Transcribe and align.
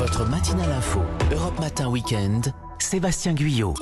Votre 0.00 0.24
matinale 0.24 0.72
info, 0.72 1.00
Europe 1.30 1.60
Matin 1.60 1.90
Weekend, 1.90 2.54
Sébastien 2.78 3.34
Guyot. 3.34 3.74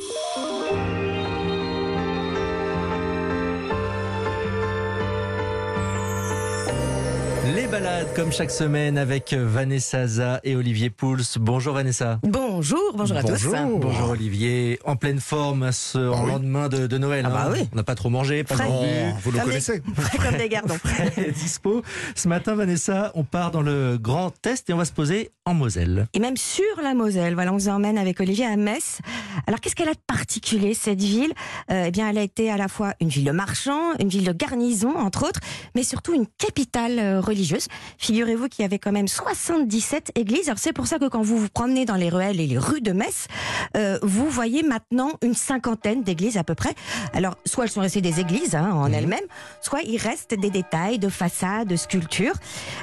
Les 7.55 7.69
balades 7.69 8.13
comme 8.17 8.33
chaque 8.33 8.51
semaine 8.51 8.99
avec 8.99 9.33
Vanessa 9.33 10.09
Za 10.09 10.41
et 10.43 10.57
Olivier 10.57 10.91
Pouls. 10.91 11.23
Bonjour 11.39 11.75
Vanessa. 11.75 12.19
Bonjour, 12.59 12.93
bonjour 12.97 13.17
à 13.17 13.23
tous. 13.23 13.47
Bonjour 13.47 14.11
Olivier. 14.11 14.81
En 14.85 14.97
pleine 14.97 15.21
forme 15.21 15.63
à 15.63 15.71
ce 15.71 15.97
en 15.97 16.25
oui. 16.25 16.31
lendemain 16.33 16.69
de, 16.69 16.89
de 16.89 16.99
Noël. 16.99 17.23
Ah 17.25 17.31
bah 17.31 17.45
hein. 17.47 17.53
oui. 17.53 17.69
On 17.73 17.77
n'a 17.77 17.85
pas 17.85 17.95
trop 17.95 18.11
mangé, 18.11 18.43
pas 18.43 18.57
trop 18.57 18.83
bu. 18.83 18.89
vous 19.23 19.31
le 19.31 19.39
Comme 19.39 19.47
connaissez 19.47 19.79
des- 19.79 19.95
Frais 20.03 20.19
comme 20.19 20.37
des 20.37 20.49
gardons. 20.49 20.75
Frais, 20.85 21.31
dispo. 21.31 21.83
Ce 22.17 22.27
matin, 22.27 22.57
Vanessa, 22.57 23.13
on 23.15 23.23
part 23.23 23.53
dans 23.53 23.63
le 23.63 23.97
Grand 23.97 24.33
Est 24.45 24.69
et 24.69 24.73
on 24.73 24.77
va 24.77 24.85
se 24.87 24.91
poser 24.91 25.31
en 25.45 25.55
Moselle. 25.55 26.09
Et 26.15 26.19
même 26.19 26.37
sur 26.37 26.65
la 26.83 26.95
Moselle. 26.95 27.35
Voilà, 27.35 27.53
on 27.53 27.57
vous 27.59 27.69
emmène 27.69 27.97
avec 27.97 28.19
Olivier 28.19 28.47
à 28.47 28.57
Metz. 28.57 28.99
Alors, 29.47 29.61
qu'est-ce 29.61 29.77
qu'elle 29.77 29.89
a 29.89 29.95
de 29.95 30.01
particulier, 30.09 30.75
cette 30.75 31.01
ville? 31.01 31.33
Euh, 31.71 31.85
Eh 31.87 31.91
bien, 31.93 32.11
elle 32.11 32.19
a 32.19 32.23
été 32.23 32.51
à 32.51 32.57
la 32.57 32.67
fois 32.67 32.95
une 33.01 33.09
ville 33.09 33.25
de 33.25 33.31
marchands, 33.31 33.95
une 34.01 34.09
ville 34.09 34.25
de 34.25 34.33
garnison, 34.33 34.97
entre 34.99 35.29
autres, 35.29 35.39
mais 35.77 35.85
surtout 35.85 36.13
une 36.13 36.27
capitale 36.39 36.99
euh, 36.99 37.21
religieuse. 37.21 37.69
Figurez-vous 37.99 38.49
qu'il 38.49 38.65
y 38.65 38.67
avait 38.67 38.81
quand 38.81 38.91
même 38.93 39.07
77 39.07 40.11
églises. 40.17 40.49
Alors, 40.49 40.59
c'est 40.59 40.73
pour 40.73 40.89
ça 40.89 40.99
que 40.99 41.07
quand 41.09 41.23
vous 41.23 41.39
vous 41.39 41.49
promenez 41.49 41.85
dans 41.85 41.95
les 41.95 42.09
ruelles 42.09 42.41
et 42.41 42.48
les 42.49 42.59
rues 42.59 42.81
de 42.81 42.93
Metz, 42.93 43.27
euh, 43.77 43.99
vous 44.03 44.29
voyez 44.29 44.63
maintenant 44.63 45.13
une 45.23 45.35
cinquantaine 45.35 46.03
d'églises 46.03 46.37
à 46.37 46.45
peu 46.45 46.55
près. 46.55 46.75
Alors, 47.15 47.37
soit 47.45 47.65
elles 47.65 47.71
sont 47.71 47.81
restées 47.81 48.01
des 48.01 48.21
églises 48.21 48.55
hein, 48.55 48.71
en 48.73 48.93
elles-mêmes, 48.93 49.21
soit 49.61 49.83
il 49.83 49.99
reste 49.99 50.35
des 50.35 50.51
détails 50.51 50.99
de 50.99 51.09
façades, 51.09 51.69
de 51.69 51.77
sculptures. 51.77 52.35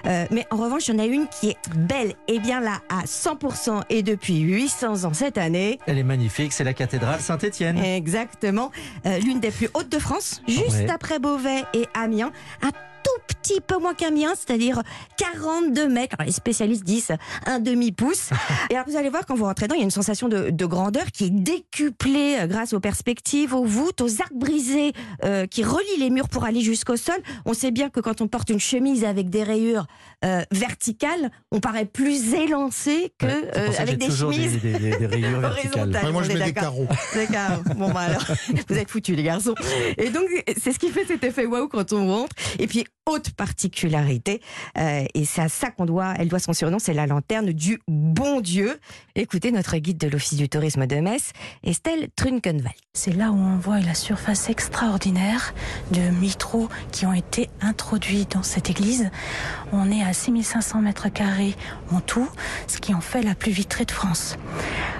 Euh, 0.06 0.26
mais 0.32 0.46
en 0.52 0.58
revanche, 0.58 0.88
il 0.88 0.94
y 0.96 0.98
en 0.98 1.04
a 1.04 1.06
une 1.06 1.28
qui 1.28 1.50
est 1.50 1.58
belle 1.76 2.14
et 2.28 2.40
bien 2.40 2.60
là 2.60 2.80
à 2.90 3.04
100% 3.06 3.82
et 3.90 4.04
depuis 4.04 4.40
800 4.40 5.04
ans 5.06 5.14
cette 5.14 5.38
année. 5.38 5.80
Elle 5.88 5.98
est 5.98 6.04
magnifique, 6.04 6.54
c'est 6.54 6.64
la 6.64 6.74
cathédrale 6.74 7.20
Saint-Étienne. 7.20 7.78
Exactement. 7.80 8.72
Euh, 9.06 9.18
L'une 9.20 9.40
des 9.40 9.52
plus 9.52 9.70
hautes 9.74 9.90
de 9.90 10.00
France, 10.00 10.42
juste 10.48 10.70
Ouais. 10.72 10.90
après 10.92 11.20
Beauvais 11.20 11.64
et 11.74 11.86
Amiens. 11.94 12.32
Un 12.62 12.72
petit 13.28 13.62
peu 13.62 13.78
moins 13.78 13.94
qu'Amiens, 13.94 14.34
c'est-à-dire 14.36 14.82
42 15.18 15.88
mètres. 15.90 16.16
Alors, 16.18 16.28
les 16.28 16.34
spécialistes 16.34 16.84
disent 16.84 17.12
un 17.46 17.60
demi-pouce. 17.60 18.30
et 18.70 18.76
alors, 18.76 18.86
vous 18.88 18.98
allez 18.98 19.10
voir, 19.10 19.26
quand 19.26 19.36
vous 19.36 19.46
rentrez 19.46 19.66
dedans, 19.68 19.76
il 19.76 19.80
y 19.80 19.82
a 19.82 19.86
une 19.86 19.92
sensation 19.92 20.28
de, 20.28 20.50
de 20.50 20.66
grandeur 20.66 21.06
qui 21.12 21.26
est 21.26 21.30
décuplée 21.30 22.38
euh, 22.40 22.48
grâce 22.48 22.74
aux 22.74 22.80
perspectives, 22.80 23.54
aux 23.54 23.66
voûtes, 23.66 24.02
aux 24.02 24.22
arcs 24.22 24.34
brisés 24.34 24.94
euh, 25.24 25.46
qui 25.48 25.64
relient 25.64 26.00
les 26.00 26.10
murs 26.10 26.30
pour 26.30 26.44
aller 26.46 26.62
jusqu'au 26.62 26.98
sol. 26.98 27.16
On 27.46 27.54
sait 27.54 27.72
bien 27.72 27.90
que 27.90 28.00
quand 28.00 28.22
on 28.22 28.28
porte 28.28 28.50
une 28.50 28.60
chemise 28.60 29.04
avec 29.04 29.30
des 29.30 29.44
rayures 29.44 29.86
euh, 30.24 30.42
verticales, 30.52 31.32
on 31.52 31.60
paraît 31.60 31.86
plus 31.86 32.34
élancé 32.34 33.14
que 33.20 33.26
Ouais, 33.26 33.52
euh, 33.58 33.96
des 33.96 34.10
chemises 34.12 34.62
des, 34.62 34.74
des- 34.80 34.98
des 34.98 35.06
rayures 35.08 35.40
verticales. 35.40 35.72
horizontales. 35.82 36.06
Ouais, 36.06 36.12
Moi, 36.12 36.24
je 36.24 36.28
mets 36.30 36.34
des 36.36 36.52
d'accord. 36.52 36.62
carreaux. 36.64 36.88
D'accord. 37.16 37.64
Bon, 37.76 37.92
bah 37.92 38.02
alors, 38.02 38.26
vous 38.70 38.78
êtes 38.78 38.90
foutus, 38.90 39.16
les 39.16 39.24
garçons. 39.24 39.56
Et 39.98 40.10
donc, 40.10 40.26
c'est 40.62 40.72
ce 40.72 40.80
qui 40.80 40.90
fait 40.90 41.06
cet 41.06 41.24
effet 41.24 41.46
waouh 41.46 41.68
quand 41.68 41.94
on 41.94 42.08
rentre. 42.08 42.36
Et 42.60 42.68
puis, 42.68 42.86
haute 43.08 43.32
particularité, 43.32 44.42
euh, 44.78 45.06
et 45.14 45.26
c'est 45.26 45.42
à 45.42 45.50
ça 45.50 45.70
qu'on 45.70 45.86
doit, 45.86 46.16
elle 46.18 46.28
doit 46.28 46.40
son 46.40 46.54
surnom, 46.54 46.80
c'est 46.80 46.94
la 46.94 47.06
lanterne 47.06 47.52
du 47.52 47.80
bon 47.88 48.42
Dieu. 48.42 48.80
Écoutez 49.16 49.52
notre 49.52 49.78
guide 49.78 49.98
de 49.98 50.08
l'Office 50.08 50.38
du 50.38 50.50
tourisme 50.50 50.88
de 50.88 50.96
Metz, 50.96 51.32
Estelle 51.64 52.10
Trunkenwald. 52.16 52.74
C'est 52.94 53.12
là 53.12 53.32
où 53.32 53.36
on 53.36 53.58
voit 53.58 53.80
la 53.80 53.94
surface 53.94 54.50
extraordinaire 54.50 55.54
de 55.92 56.02
vitraux 56.20 56.68
qui 56.92 57.06
ont 57.06 57.14
été 57.14 57.50
introduits 57.62 58.26
dans 58.26 58.42
cette 58.42 58.70
église. 58.70 59.12
On 59.72 59.92
est 59.92 60.02
à 60.02 60.14
6500 60.14 60.82
mètres 60.82 61.10
carrés 61.10 61.56
en 61.92 62.00
tout, 62.00 62.30
ce 62.68 62.80
qui 62.80 62.94
en 62.94 63.02
fait 63.02 63.22
la 63.22 63.36
plus 63.36 63.52
vitrée 63.52 63.86
de 63.86 63.92
France. 63.92 64.38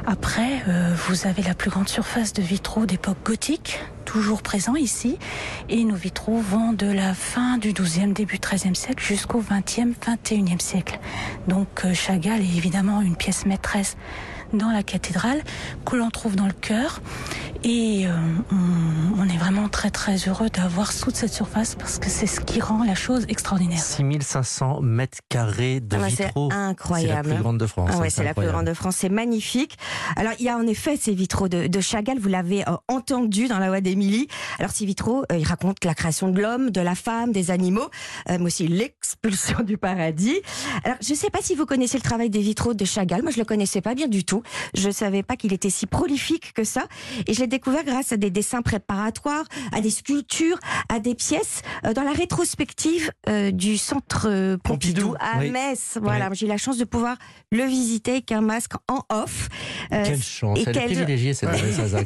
Après, 0.06 0.64
euh, 0.68 0.94
vous 1.08 1.26
avez 1.26 1.42
la 1.42 1.56
plus 1.56 1.72
grande 1.72 1.90
surface 1.90 2.34
de 2.34 2.44
vitraux 2.44 2.86
d'époque 2.86 3.18
gothique, 3.24 3.80
toujours 4.06 4.42
présent 4.42 4.76
ici. 4.76 5.18
Et 5.70 5.84
nos 5.84 5.96
vitraux 5.96 6.40
vont 6.40 6.74
de 6.74 6.88
la 6.88 7.14
fin 7.14 7.58
du 7.58 7.74
12e, 7.96 8.14
début 8.14 8.38
13e 8.38 8.76
siècle 8.76 9.04
jusqu'au 9.04 9.42
20e, 9.42 9.94
21e 9.94 10.60
siècle. 10.60 11.00
Donc 11.48 11.86
euh, 11.86 11.94
Chagall 11.94 12.42
est 12.42 12.58
évidemment 12.58 13.02
une 13.02 13.16
pièce 13.16 13.46
maîtresse 13.46 13.96
dans 14.54 14.70
la 14.70 14.84
cathédrale 14.84 15.42
que 15.86 15.96
l'on 15.96 16.10
trouve 16.10 16.36
dans 16.36 16.46
le 16.46 16.54
chœur. 16.54 17.02
Et 17.68 18.06
euh, 18.06 18.12
on, 18.52 19.22
on 19.22 19.28
est 19.28 19.38
vraiment 19.38 19.70
très 19.70 19.90
très 19.90 20.18
heureux 20.18 20.50
d'avoir 20.52 20.96
toute 20.96 21.16
cette 21.16 21.34
surface 21.34 21.74
parce 21.74 21.98
que 21.98 22.10
c'est 22.12 22.28
ce 22.28 22.40
qui 22.40 22.62
rend 22.62 22.84
la 22.84 22.94
chose 22.94 23.26
extraordinaire. 23.28 23.80
6500 23.80 24.82
mètres 24.82 25.18
carrés 25.30 25.80
de 25.80 25.96
Ah 25.96 26.02
ouais, 26.02 26.10
c'est 26.12 26.26
vitraux. 26.26 26.50
C'est 26.52 26.58
la 26.58 26.64
incroyable. 26.68 27.30
plus 27.34 27.42
grande 27.42 27.58
de 27.58 27.66
France. 27.66 27.90
Ah 27.92 27.96
hein, 27.98 28.02
ouais, 28.02 28.12
c'est 28.12 28.24
la 28.24 28.36
plus 28.36 28.42
incroyable. 28.42 28.54
grande 28.54 28.68
de 28.68 28.74
France, 28.76 28.98
c'est 28.98 29.10
magnifique. 29.10 29.80
Alors 30.16 30.34
il 30.40 30.46
y 30.46 30.50
a 30.50 30.56
en 30.58 30.68
effet 30.68 30.96
ces 30.96 31.16
vitraux 31.16 31.48
de, 31.48 31.66
de 31.66 31.80
Chagall, 31.82 32.20
vous 32.20 32.30
l'avez 32.30 32.62
euh, 32.68 32.74
entendu 32.88 33.48
dans 33.48 33.58
la 33.58 33.70
voix 33.70 33.82
d'Émilie. 33.82 34.28
Alors 34.60 34.70
ces 34.70 34.86
vitraux, 34.86 35.24
euh, 35.32 35.38
ils 35.38 35.48
racontent 35.48 35.74
la 35.88 35.96
création 35.96 36.30
de 36.30 36.40
l'homme, 36.40 36.70
de 36.70 36.82
la 36.82 36.94
femme, 36.94 37.32
des 37.32 37.50
animaux, 37.50 37.90
euh, 38.30 38.38
mais 38.38 38.46
aussi 38.46 38.68
l'expulsion 38.68 39.62
du 39.64 39.80
paradis. 39.80 40.40
Alors 40.84 40.98
je 41.02 41.14
ne 41.14 41.18
sais 41.18 41.32
pas 41.32 41.40
si 41.42 41.56
vous 41.56 41.66
connaissez 41.66 41.98
le 41.98 42.04
travail 42.04 42.30
des 42.30 42.42
vitraux 42.42 42.76
de 42.76 42.86
Chagall, 42.86 43.24
moi 43.24 43.32
je 43.32 43.40
le 43.40 43.46
connaissais 43.46 43.82
pas 43.82 43.96
bien 43.96 44.08
du 44.08 44.24
tout. 44.24 44.44
Je 44.76 44.92
savais 44.92 45.24
pas 45.24 45.36
qu'il 45.36 45.52
était 45.52 45.72
si 45.72 45.88
prolifique 45.88 46.54
que 46.54 46.64
ça, 46.64 46.84
et 47.26 47.34
je 47.34 47.40
l'ai 47.40 47.48
découvert 47.56 47.84
grâce 47.84 48.12
à 48.12 48.18
des 48.18 48.30
dessins 48.30 48.62
préparatoires, 48.62 49.46
à 49.72 49.82
des 49.82 49.90
sculptures, 49.90 50.60
à 50.90 51.00
des 51.00 51.16
pièces 51.16 51.62
euh, 51.86 51.94
dans 51.94 52.04
la 52.04 52.12
rétrospective 52.12 53.12
euh, 53.30 53.52
du 53.52 53.78
centre 53.78 54.28
euh, 54.30 54.58
Pompidou, 54.64 55.14
Pompidou, 55.14 55.16
à 55.20 55.40
oui. 55.40 55.50
Metz. 55.52 55.98
Voilà, 56.02 56.30
Oui. 56.30 56.36
j'ai 56.36 56.46
eu 56.46 56.50
la 56.50 56.58
chance 56.58 56.78
de 56.78 56.84
pouvoir 56.86 57.18
le 57.52 57.64
visiter 57.64 58.12
avec 58.12 58.32
un 58.32 58.42
masque 58.42 58.74
en 58.90 59.02
off. 59.10 59.48
Quelle 59.90 60.22
chance, 60.22 60.58
et 60.60 60.64
elle 60.64 60.70
est 60.70 60.72
quelle- 60.74 60.86
privilégiée 60.86 61.34
cette 61.34 61.50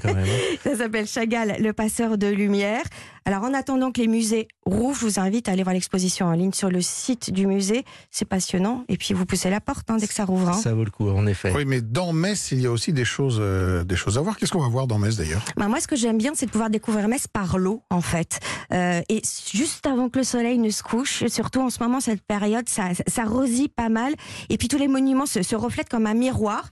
quand 0.02 0.14
même. 0.14 0.26
hein. 0.26 0.56
ça 0.64 0.76
s'appelle 0.78 1.08
Chagall, 1.08 1.56
le 1.60 1.74
passeur 1.74 2.18
de 2.18 2.28
lumière. 2.28 2.84
Alors, 3.30 3.44
en 3.44 3.54
attendant 3.54 3.92
que 3.92 4.02
les 4.02 4.08
musées 4.08 4.48
rouvrent, 4.66 5.00
je 5.02 5.06
vous 5.06 5.20
invite 5.20 5.50
à 5.50 5.52
aller 5.52 5.62
voir 5.62 5.76
l'exposition 5.76 6.26
en 6.26 6.32
ligne 6.32 6.52
sur 6.52 6.72
le 6.72 6.82
site 6.82 7.32
du 7.32 7.46
musée. 7.46 7.86
C'est 8.10 8.26
passionnant. 8.26 8.86
Et 8.90 8.98
puis, 8.98 9.14
vous 9.14 9.24
poussez 9.24 9.52
la 9.52 9.62
porte 9.62 9.88
hein, 9.92 9.98
dès 9.98 10.08
que 10.08 10.16
ça 10.16 10.26
rouvre. 10.26 10.50
hein. 10.50 10.54
Ça 10.54 10.74
vaut 10.74 10.84
le 10.84 10.90
coup, 10.90 11.08
en 11.08 11.28
effet. 11.28 11.54
Oui, 11.56 11.64
mais 11.64 11.80
dans 11.82 12.12
Metz, 12.12 12.52
il 12.54 12.60
y 12.62 12.66
a 12.66 12.72
aussi 12.72 12.92
des 12.92 13.06
choses, 13.06 13.38
euh, 13.40 13.84
des 13.84 13.96
choses 13.96 14.18
à 14.18 14.22
voir. 14.22 14.36
Qu'est-ce 14.36 14.52
qu'on 14.52 14.64
va 14.64 14.68
voir 14.68 14.88
dans 14.88 14.98
Metz 14.98 15.16
d'ailleurs? 15.16 15.46
Bah, 15.58 15.68
moi, 15.68 15.80
ce 15.80 15.88
que 15.88 15.96
j'aime 15.96 16.18
bien, 16.18 16.32
c'est 16.34 16.48
de 16.48 16.52
pouvoir 16.52 16.72
découvrir 16.72 17.08
Metz 17.08 17.28
par 17.28 17.60
l'eau, 17.60 17.84
en 17.92 18.02
fait. 18.02 18.40
Euh, 18.74 19.02
et 19.10 19.22
juste 19.54 19.86
avant 19.86 20.10
que 20.10 20.18
le 20.18 20.24
soleil 20.26 20.58
ne 20.58 20.72
se 20.72 20.82
couche, 20.82 21.28
surtout 21.28 21.62
en 21.62 21.70
ce 21.70 21.84
moment, 21.84 22.00
cette 22.00 22.24
période, 22.24 22.68
ça, 22.68 22.86
ça 23.06 23.26
rosille 23.26 23.70
pas 23.70 23.90
mal. 23.90 24.16
Et 24.50 24.58
puis, 24.58 24.68
tous 24.70 24.80
les 24.80 24.88
monuments 24.88 25.28
se, 25.28 25.44
se 25.44 25.56
reflètent 25.56 25.90
comme 25.90 26.08
un 26.08 26.16
miroir. 26.16 26.70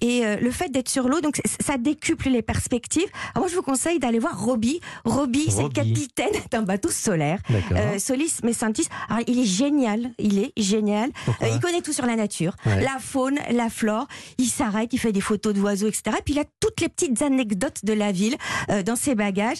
Et 0.00 0.26
euh, 0.26 0.38
le 0.40 0.50
fait 0.50 0.70
d'être 0.72 0.88
sur 0.88 1.06
l'eau, 1.08 1.20
donc 1.20 1.40
ça 1.64 1.78
décuple 1.78 2.30
les 2.30 2.42
perspectives. 2.42 3.06
Alors, 3.36 3.44
moi, 3.44 3.48
je 3.48 3.54
vous 3.54 3.62
conseille 3.62 4.00
d'aller 4.00 4.18
voir 4.18 4.40
Robbie. 4.40 4.80
Robbie, 5.04 5.46
c'est 5.50 5.58
le 5.58 5.62
Robbie. 5.66 5.99
Capitaine 6.00 6.40
d'un 6.50 6.62
bateau 6.62 6.90
solaire. 6.90 7.38
Euh, 7.72 7.98
Solis 7.98 8.38
Messantis. 8.42 8.88
Alors, 9.08 9.22
il 9.26 9.38
est 9.40 9.44
génial. 9.44 10.10
Il 10.18 10.38
est 10.38 10.52
génial. 10.56 11.10
Euh, 11.42 11.48
il 11.52 11.60
connaît 11.60 11.80
tout 11.82 11.92
sur 11.92 12.06
la 12.06 12.16
nature, 12.16 12.56
Ouais. 12.66 12.82
la 12.82 12.98
faune, 13.00 13.38
la 13.50 13.68
flore. 13.70 14.06
Il 14.38 14.46
s'arrête, 14.46 14.92
il 14.92 14.98
fait 14.98 15.12
des 15.12 15.20
photos 15.20 15.54
d'oiseaux, 15.54 15.88
etc. 15.88 16.16
Et 16.18 16.22
puis 16.22 16.34
il 16.34 16.40
a 16.40 16.44
toutes 16.60 16.80
les 16.80 16.88
petites 16.88 17.22
anecdotes 17.22 17.84
de 17.84 17.92
la 17.92 18.12
ville 18.12 18.36
euh, 18.70 18.82
dans 18.82 18.96
ses 18.96 19.14
bagages. 19.14 19.58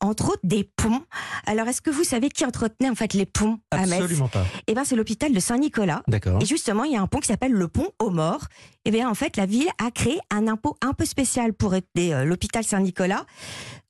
Entre 0.00 0.30
autres, 0.30 0.40
des 0.42 0.64
ponts. 0.76 1.02
Alors, 1.46 1.66
est-ce 1.68 1.80
que 1.80 1.90
vous 1.90 2.04
savez 2.04 2.28
qui 2.28 2.44
entretenait 2.44 2.90
en 2.90 2.94
fait 2.94 3.14
les 3.14 3.26
ponts 3.26 3.58
à 3.70 3.86
Metz 3.86 3.92
Absolument 3.92 4.28
pas. 4.28 4.44
Eh 4.66 4.74
bien, 4.74 4.84
c'est 4.84 4.96
l'hôpital 4.96 5.32
de 5.32 5.40
Saint-Nicolas. 5.40 6.02
D'accord. 6.08 6.42
Et 6.42 6.46
justement, 6.46 6.84
il 6.84 6.92
y 6.92 6.96
a 6.96 7.00
un 7.00 7.06
pont 7.06 7.20
qui 7.20 7.28
s'appelle 7.28 7.52
le 7.52 7.68
pont 7.68 7.88
aux 7.98 8.10
morts. 8.10 8.46
Et 8.84 8.90
bien, 8.90 9.08
en 9.08 9.14
fait, 9.14 9.36
la 9.36 9.46
ville 9.46 9.68
a 9.82 9.90
créé 9.90 10.18
un 10.30 10.46
impôt 10.46 10.76
un 10.82 10.92
peu 10.92 11.04
spécial 11.04 11.54
pour 11.54 11.74
aider 11.74 12.12
euh, 12.12 12.24
l'hôpital 12.24 12.64
Saint-Nicolas. 12.64 13.24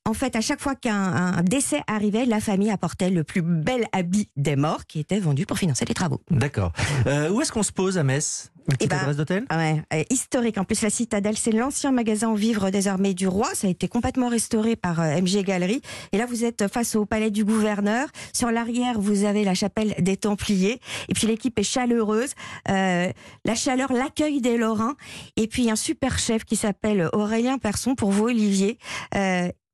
En 0.07 0.13
fait, 0.13 0.35
à 0.35 0.41
chaque 0.41 0.61
fois 0.61 0.75
qu'un 0.75 0.93
un 0.95 1.41
décès 1.41 1.81
arrivait, 1.87 2.25
la 2.25 2.39
famille 2.39 2.69
apportait 2.69 3.09
le 3.09 3.23
plus 3.23 3.41
bel 3.41 3.87
habit 3.91 4.29
des 4.35 4.55
morts 4.55 4.85
qui 4.85 4.99
était 4.99 5.19
vendu 5.19 5.47
pour 5.47 5.57
financer 5.57 5.83
les 5.85 5.95
travaux. 5.95 6.21
D'accord. 6.29 6.71
Euh, 7.07 7.29
où 7.31 7.41
est-ce 7.41 7.51
qu'on 7.51 7.63
se 7.63 7.71
pose 7.71 7.97
à 7.97 8.03
Metz? 8.03 8.51
Une 8.67 8.77
petite 8.77 8.89
ben, 8.89 8.99
adresse 8.99 9.17
d'hôtel? 9.17 9.45
Ah 9.49 9.57
Ouais, 9.57 9.81
euh, 9.93 10.03
historique. 10.09 10.57
En 10.57 10.63
plus, 10.63 10.81
la 10.81 10.89
citadelle, 10.89 11.37
c'est 11.37 11.51
l'ancien 11.51 11.91
magasin 11.91 12.29
aux 12.29 12.35
vivres 12.35 12.69
désormais 12.71 13.13
du 13.13 13.27
roi. 13.27 13.47
Ça 13.53 13.67
a 13.67 13.69
été 13.69 13.87
complètement 13.87 14.27
restauré 14.27 14.75
par 14.75 14.99
euh, 14.99 15.21
MG 15.21 15.43
Galerie. 15.43 15.81
Et 16.11 16.17
là, 16.17 16.25
vous 16.25 16.43
êtes 16.45 16.67
face 16.71 16.95
au 16.95 17.05
palais 17.05 17.31
du 17.31 17.45
gouverneur. 17.45 18.07
Sur 18.33 18.51
l'arrière, 18.51 18.99
vous 18.99 19.25
avez 19.25 19.43
la 19.43 19.53
chapelle 19.53 19.93
des 19.99 20.17
Templiers. 20.17 20.79
Et 21.09 21.13
puis, 21.13 21.27
l'équipe 21.27 21.57
est 21.59 21.63
chaleureuse. 21.63 22.33
Euh, 22.69 23.11
la 23.45 23.55
chaleur, 23.55 23.93
l'accueil 23.93 24.41
des 24.41 24.57
Lorrains. 24.57 24.95
Et 25.35 25.47
puis, 25.47 25.69
un 25.69 25.75
super 25.75 26.17
chef 26.17 26.43
qui 26.43 26.55
s'appelle 26.55 27.09
Aurélien 27.13 27.59
Persson 27.59 27.95
pour 27.95 28.11
vous, 28.11 28.25
Olivier. 28.25 28.79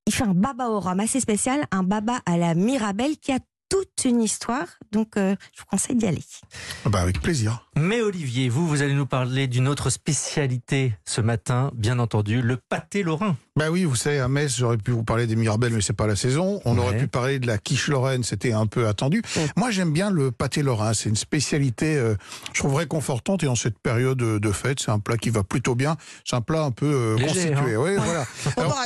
Il 0.08 0.14
fait 0.14 0.24
un 0.24 0.34
baba 0.34 0.68
au 0.68 0.80
rhum 0.80 1.00
assez 1.00 1.20
spécial, 1.20 1.64
un 1.72 1.84
baba 1.84 2.20
à 2.26 2.36
la 2.36 2.56
Mirabelle 2.56 3.18
qui 3.18 3.32
a 3.32 3.40
toute 3.72 4.04
une 4.06 4.22
histoire. 4.22 4.66
Donc, 4.92 5.16
euh, 5.18 5.36
je 5.56 5.62
vous 5.62 5.66
conseille 5.72 5.96
d'y 5.96 6.06
aller. 6.06 6.22
Ah 6.86 6.90
bah, 6.90 7.00
Avec 7.00 7.22
plaisir. 7.22 7.66
Mais 7.78 8.02
Olivier, 8.02 8.50
vous, 8.50 8.68
vous 8.68 8.82
allez 8.82 8.94
nous 8.94 9.06
parler 9.06 9.48
d'une 9.48 9.68
autre 9.70 9.90
spécialité 9.90 10.94
ce 11.06 11.22
matin, 11.22 11.72
bien 11.74 11.98
entendu, 12.00 12.42
le 12.42 12.58
pâté 12.58 13.02
lorrain. 13.02 13.38
Bah 13.56 13.70
oui, 13.72 13.86
vous 13.86 13.96
savez, 13.96 14.20
à 14.20 14.28
Metz, 14.28 14.56
j'aurais 14.58 14.78
pu 14.78 14.92
vous 14.92 15.04
parler 15.04 15.26
des 15.26 15.36
mirabelles, 15.36 15.74
mais 15.74 15.82
c'est 15.82 15.94
pas 15.94 16.08
la 16.08 16.16
saison. 16.16 16.62
On 16.66 16.76
Ouais. 16.78 16.80
aurait 16.84 16.98
pu 16.98 17.08
parler 17.08 17.40
de 17.40 17.48
la 17.48 17.58
quiche 17.58 17.88
lorraine, 17.88 18.24
c'était 18.24 18.52
un 18.54 18.66
peu 18.66 18.88
attendu. 18.88 19.22
Moi, 19.56 19.72
j'aime 19.72 19.92
bien 19.94 20.10
le 20.10 20.32
pâté 20.32 20.64
lorrain. 20.64 20.94
C'est 20.94 21.10
une 21.10 21.16
spécialité, 21.16 21.96
euh, 21.98 22.16
je 22.54 22.60
trouve 22.60 22.76
réconfortante 22.76 23.44
et 23.44 23.48
en 23.48 23.56
cette 23.56 23.80
période 23.80 24.18
de 24.18 24.52
fête, 24.52 24.80
c'est 24.82 24.92
un 24.92 25.00
plat 25.00 25.18
qui 25.18 25.30
va 25.30 25.44
plutôt 25.44 25.76
bien. 25.76 25.96
C'est 26.26 26.36
un 26.36 26.42
plat 26.42 26.64
un 26.64 26.72
peu 26.72 26.86
euh, 26.86 27.16
Léger, 27.18 27.52
constitué. 27.52 27.78
Oui, 27.78 27.92
voilà. 27.98 28.26
Alors, 28.58 28.78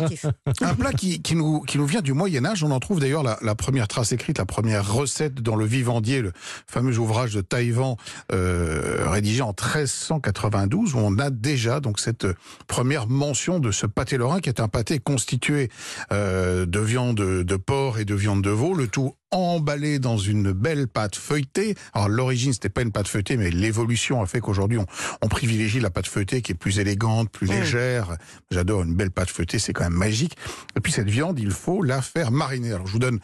un 0.62 0.76
plat 0.76 0.94
qui, 0.94 1.22
qui 1.22 1.36
nous, 1.36 1.62
qui 1.62 1.78
nous 1.78 1.86
vient 1.88 2.02
du 2.02 2.14
Moyen 2.14 2.46
Âge. 2.46 2.64
On 2.64 2.72
en 2.72 2.80
trouve 2.80 3.00
d'ailleurs 3.00 3.24
la, 3.24 3.38
la 3.42 3.56
première 3.56 3.88
trace 3.88 4.12
écrite, 4.12 4.38
la 4.38 4.46
première 4.46 4.75
recette 4.82 5.36
dans 5.36 5.56
le 5.56 5.66
Vivandier, 5.66 6.22
le 6.22 6.32
fameux 6.68 6.98
ouvrage 6.98 7.34
de 7.34 7.42
Taïwan 7.42 7.96
euh, 8.32 9.10
rédigé 9.10 9.42
en 9.42 9.50
1392, 9.50 10.96
où 10.96 10.98
on 11.00 11.18
a 11.20 11.30
déjà 11.30 11.80
donc 11.80 12.00
cette 12.00 12.28
première 12.68 13.08
mention 13.08 13.60
de 13.60 13.72
ce 13.72 13.86
pâté 13.86 14.18
lorrain, 14.18 14.40
qui 14.40 14.50
est 14.50 14.60
un 14.60 14.68
pâté 14.68 15.00
constitué 15.00 15.70
euh, 16.12 16.66
de 16.66 16.80
viande 16.80 17.16
de 17.16 17.56
porc 17.56 18.00
et 18.00 18.06
de 18.06 18.16
viande 18.16 18.42
de 18.42 18.50
veau, 18.50 18.74
le 18.74 18.88
tout 18.88 19.16
emballé 19.38 20.00
dans 20.00 20.18
une 20.18 20.52
belle 20.52 20.88
pâte 20.88 21.16
feuilletée. 21.16 21.76
Alors 21.94 22.10
l'origine 22.10 22.54
c'était 22.54 22.70
pas 22.70 22.82
une 22.82 22.92
pâte 22.92 23.08
feuilletée, 23.08 23.38
mais 23.38 23.52
l'évolution 23.52 24.22
a 24.22 24.26
fait 24.26 24.40
qu'aujourd'hui 24.40 24.78
on, 24.78 24.86
on 25.22 25.28
privilégie 25.28 25.80
la 25.80 25.90
pâte 25.90 26.08
feuilletée 26.08 26.42
qui 26.42 26.52
est 26.54 26.56
plus 26.56 26.80
élégante, 26.80 27.30
plus 27.30 27.48
légère. 27.48 28.18
J'adore 28.52 28.84
une 28.84 28.96
belle 28.96 29.12
pâte 29.12 29.30
feuilletée, 29.30 29.60
c'est 29.60 29.74
quand 29.74 29.84
même 29.84 29.94
magique. 29.94 30.36
Et 30.76 30.80
puis 30.80 30.92
cette 30.92 31.10
viande, 31.10 31.40
il 31.40 31.52
faut 31.52 31.82
la 31.84 32.02
faire 32.02 32.32
mariner. 32.32 32.74
Alors 32.74 32.88
je 32.88 32.94
vous 32.94 33.00
donne 33.00 33.20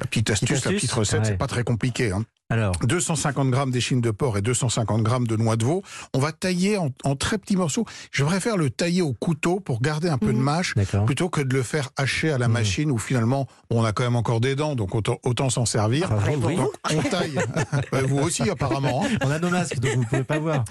la 0.00 0.06
petite 0.06 0.30
astuce, 0.30 0.50
la 0.50 0.56
astuce 0.56 0.74
petite 0.82 0.92
recette, 0.92 1.20
Ouais. 1.20 1.26
c'est 1.26 1.38
pas 1.38 1.46
très 1.46 1.64
compliqué. 1.64 2.10
Hein. 2.12 2.24
Alors, 2.48 2.74
250 2.84 3.50
grammes 3.50 3.72
d'échine 3.72 4.00
de 4.00 4.12
porc 4.12 4.38
et 4.38 4.42
250 4.42 5.02
grammes 5.02 5.26
de 5.26 5.36
noix 5.36 5.56
de 5.56 5.64
veau. 5.64 5.82
On 6.14 6.20
va 6.20 6.30
tailler 6.30 6.76
en, 6.78 6.90
en 7.02 7.16
très 7.16 7.38
petits 7.38 7.56
morceaux. 7.56 7.84
Je 8.12 8.22
préfère 8.22 8.56
le 8.56 8.70
tailler 8.70 9.02
au 9.02 9.12
couteau 9.14 9.58
pour 9.58 9.80
garder 9.80 10.08
un 10.08 10.18
peu 10.18 10.32
de 10.32 10.38
mâche 10.38 10.74
d'accord. 10.76 11.06
plutôt 11.06 11.28
que 11.28 11.40
de 11.40 11.52
le 11.52 11.62
faire 11.64 11.90
hacher 11.96 12.30
à 12.30 12.38
la 12.38 12.46
machine 12.46 12.92
où 12.92 12.98
finalement 12.98 13.48
on 13.70 13.84
a 13.84 13.92
quand 13.92 14.04
même 14.04 14.14
encore 14.14 14.40
des 14.40 14.54
dents, 14.54 14.76
donc 14.76 14.94
autant, 14.94 15.18
autant 15.24 15.50
s'en 15.50 15.66
servir. 15.66 16.08
Oui. 16.44 16.56
Donc, 16.56 16.70
on 16.94 17.02
taille. 17.02 17.34
Vous 18.08 18.18
aussi 18.18 18.48
apparemment. 18.48 19.04
hein. 19.04 19.08
On 19.24 19.30
a 19.30 19.38
nos 19.40 19.50
masques, 19.50 19.80
donc 19.80 19.96
vous 19.96 20.04
pouvez 20.04 20.22
pas 20.24 20.38
voir. 20.38 20.64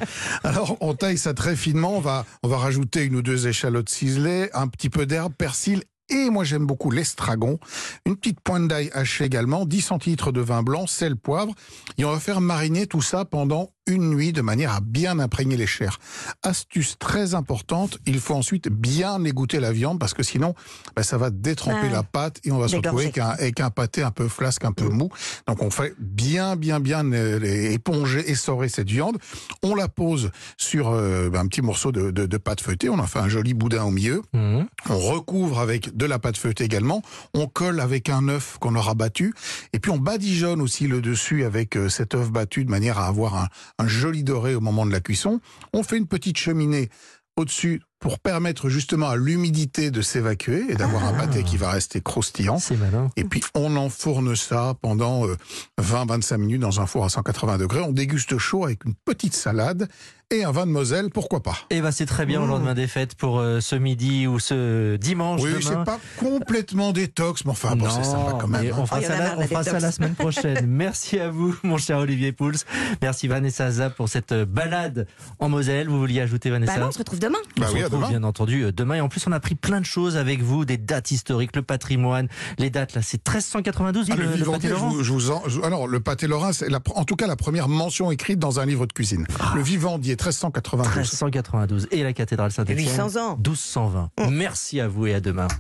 Alors 0.46 0.78
on 0.80 0.94
taille 0.94 1.18
ça 1.18 1.34
très 1.34 1.58
finement. 1.58 1.98
On 1.98 2.00
va, 2.02 2.26
on 2.44 2.48
va 2.48 2.58
rajouter 2.58 3.04
une 3.04 3.16
ou 3.16 3.22
deux 3.22 3.48
échalotes 3.48 3.90
ciselées, 3.90 4.50
un 4.54 4.68
petit 4.68 4.90
peu 4.90 5.06
d'herbe, 5.06 5.34
persil. 5.34 5.84
Et 6.10 6.30
moi 6.30 6.44
j'aime 6.44 6.66
beaucoup 6.66 6.92
l'estragon, 6.92 7.60
une 8.06 8.16
petite 8.16 8.40
pointe 8.40 8.68
d'ail 8.68 8.90
hachée 8.94 9.26
également, 9.26 9.66
10 9.66 9.82
centilitres 9.82 10.32
de 10.32 10.42
vin 10.42 10.64
blanc, 10.64 10.88
sel, 10.88 11.16
poivre, 11.16 11.54
et 11.98 12.06
on 12.06 12.12
va 12.12 12.20
faire 12.20 12.42
mariner 12.42 12.88
tout 12.88 13.02
ça 13.02 13.26
pendant 13.26 13.72
une 13.88 14.10
nuit 14.10 14.34
de 14.34 14.42
manière 14.42 14.74
à 14.74 14.80
bien 14.82 15.20
imprégner 15.20 15.58
les 15.58 15.68
chairs. 15.68 16.00
Astuce 16.44 16.98
très 17.00 17.36
importante, 17.36 17.98
il 18.06 18.20
faut 18.20 18.34
ensuite 18.34 18.70
bien 18.70 19.24
égoutter 19.24 19.60
la 19.60 19.72
viande 19.72 20.00
parce 20.00 20.14
que 20.14 20.24
sinon 20.24 20.56
ben, 20.96 21.04
ça 21.04 21.18
va 21.18 21.30
détremper 21.30 21.88
Ah. 21.90 21.94
la 21.94 22.04
pâte 22.04 22.40
et 22.44 22.52
on 22.52 22.58
va 22.58 22.68
se 22.68 22.76
retrouver 22.78 23.04
avec 23.06 23.18
un, 23.18 23.28
avec 23.30 23.60
un 23.60 23.70
pâté 23.70 24.02
un 24.04 24.12
peu 24.12 24.28
flasque, 24.28 24.66
un 24.66 24.72
peu 24.72 24.90
mou. 24.90 25.10
Donc 25.48 25.62
on 25.62 25.70
fait 25.70 25.94
bien 26.00 26.56
bien 26.56 26.80
bien 26.80 27.12
euh, 27.14 27.40
éponger, 27.72 28.30
essorer 28.30 28.70
cette 28.70 28.90
viande. 28.90 29.18
On 29.64 29.76
la 29.76 29.88
pose 29.88 30.32
sur 30.58 30.90
euh, 30.90 31.30
ben, 31.30 31.42
un 31.42 31.48
petit 31.48 31.62
morceau 31.62 31.92
de, 31.92 32.12
de, 32.12 32.26
de 32.26 32.38
pâte 32.38 32.62
feuilletée, 32.62 32.90
on 32.90 33.00
en 33.00 33.08
fait 33.08 33.20
un 33.20 33.30
joli 33.30 33.54
boudin 33.54 33.84
au 33.84 33.92
milieu. 33.92 34.22
Mhm. 34.34 34.68
On 34.90 34.98
recouvre 35.00 35.60
avec 35.60 35.96
de 35.96 36.06
la 36.06 36.20
pâte 36.20 36.38
feuilletée 36.38 36.64
également. 36.64 37.02
On 37.34 37.48
colle 37.48 37.80
avec 37.80 38.10
un 38.10 38.28
œuf 38.30 38.58
qu'on 38.60 38.76
aura 38.76 38.94
battu. 38.96 39.34
Et 39.74 39.80
puis 39.80 39.92
on 39.92 39.98
badigeonne 39.98 40.62
aussi 40.62 40.88
le 40.88 41.02
dessus 41.02 41.44
avec 41.44 41.78
euh, 41.78 41.90
cet 41.90 42.16
œuf 42.16 42.32
battu 42.32 42.66
de 42.66 42.70
manière 42.72 42.98
à 42.98 43.08
avoir 43.08 43.36
un, 43.36 43.48
un 43.80 43.88
joli 43.88 44.24
doré 44.24 44.56
au 44.56 44.62
moment 44.62 44.86
de 44.86 44.92
la 44.92 45.00
cuisson. 45.00 45.40
On 45.74 45.84
fait 45.84 45.98
une 45.98 46.08
petite 46.08 46.38
cheminée 46.38 46.90
au-dessus 47.38 47.82
pour 48.00 48.20
permettre 48.20 48.70
justement 48.70 49.10
à 49.10 49.16
l'humidité 49.16 49.92
de 49.92 50.02
s'évacuer 50.02 50.66
et 50.70 50.76
d'avoir 50.76 51.04
un 51.06 51.14
pâté 51.14 51.44
qui 51.44 51.58
va 51.58 51.72
rester 51.72 52.00
croustillant. 52.00 52.60
C'est 52.60 52.78
malin. 52.78 53.10
Et 53.16 53.24
puis 53.24 53.42
on 53.56 53.76
enfourne 53.76 54.36
ça 54.36 54.76
pendant 54.82 55.28
euh, 55.28 55.36
20-25 55.82 56.38
minutes 56.38 56.62
dans 56.62 56.80
un 56.80 56.86
four 56.86 57.04
à 57.04 57.10
180 57.10 57.58
degrés. 57.58 57.82
On 57.82 57.92
déguste 57.92 58.38
chaud 58.38 58.64
avec 58.64 58.86
une 58.86 58.94
petite 59.06 59.34
salade 59.34 59.90
et 60.32 60.44
un 60.44 60.52
vin 60.52 60.66
de 60.66 60.72
Moselle, 60.72 61.10
pourquoi 61.12 61.42
pas. 61.44 61.56
Et 61.70 61.82
bah 61.82 61.92
c'est 61.92 62.06
très 62.08 62.26
bien 62.26 62.42
au 62.42 62.48
lendemain 62.48 62.74
des 62.74 62.88
fêtes 62.88 63.14
pour 63.16 63.40
euh, 63.40 63.60
ce 63.62 63.76
midi 63.76 64.26
ou 64.26 64.40
ce 64.40 64.96
dimanche 64.96 65.42
Oui, 65.44 65.52
c'est 65.62 65.84
pas 65.84 66.00
complètement 66.18 66.92
détox, 66.94 67.46
mais 67.46 67.52
enfin 67.52 67.76
bon, 67.76 67.88
c'est 67.90 68.04
sympa 68.04 68.36
quand 68.40 68.48
même. 68.48 68.66
hein. 68.68 68.76
on 68.78 68.86
fera 68.88 69.00
Oh, 69.00 69.04
y 69.04 69.06
en 69.06 69.10
ça, 69.10 69.16
a 69.16 69.20
la, 69.20 69.38
on 69.40 69.48
fera 69.48 69.64
ça 69.64 69.80
la 69.80 69.92
semaine 69.92 70.16
prochaine. 70.16 70.66
Merci 70.68 71.20
à 71.20 71.30
vous, 71.30 71.56
mon 71.64 71.78
cher 71.78 72.00
Olivier 72.00 72.32
Pouls. 72.32 72.54
Merci 73.02 73.28
Vanessa 73.28 73.70
Zah 73.72 73.90
pour 73.92 74.10
cette 74.10 74.32
euh, 74.32 74.46
balade 74.46 75.08
en 75.40 75.48
Moselle. 75.50 75.90
Vous 75.90 76.00
vouliez 76.00 76.22
ajouter 76.22 76.50
Vanessa 76.50 76.74
Bah 76.74 76.80
non, 76.82 76.88
on 76.88 76.92
se 76.92 76.98
retrouve 76.98 77.20
demain. 77.20 77.38
Bah 77.58 77.68
on 77.70 77.72
se 77.72 77.84
retrouve 77.84 78.00
demain. 78.00 78.10
bien 78.10 78.24
entendu 78.24 78.64
euh, 78.64 78.72
demain. 78.72 78.96
Et 78.96 79.02
en 79.02 79.10
plus, 79.10 79.26
on 79.28 79.32
a 79.32 79.36
appris 79.36 79.56
plein 79.56 79.80
de 79.80 79.86
choses 79.86 80.18
avec 80.18 80.42
vous, 80.42 80.66
des 80.66 80.78
dates 80.78 81.12
historiques, 81.12 81.56
le 81.56 81.62
patrimoine, 81.62 82.28
les 82.58 82.70
dates 82.72 82.96
là. 82.96 83.02
C'est 83.04 83.18
1392 83.28 84.08
Ah, 84.12 84.16
le, 84.16 84.24
le 84.26 84.36
le 84.38 84.46
pâté 84.46 84.68
je 84.70 84.74
Laurent. 84.74 84.90
vous, 84.90 85.04
je 85.04 85.12
vous 85.12 85.32
en, 85.32 85.44
je- 85.48 85.62
alors 85.62 85.88
le 85.88 86.00
pâté 86.00 86.26
lorrain, 86.28 86.52
c'est 86.52 86.68
en 86.96 87.06
tout 87.06 87.16
cas 87.16 87.28
la 87.28 87.36
première 87.36 87.68
mention 87.70 88.12
écrite 88.12 88.40
dans 88.40 88.60
un 88.60 88.66
livre 88.66 88.86
de 88.88 88.94
cuisine. 88.94 89.28
Le 89.56 89.62
Vivandier, 89.62 90.15
1392. 90.16 90.96
1392 90.96 91.88
et 91.92 92.04
la 92.04 92.14
cathédrale 92.14 92.52
Saint-Étienne 92.52 93.08
800 93.08 93.22
ans. 93.22 93.36
1220. 93.38 94.12
Merci 94.30 94.80
à 94.80 94.88
vous 94.88 95.08
et 95.08 95.14
à 95.14 95.20
demain. 95.20 95.48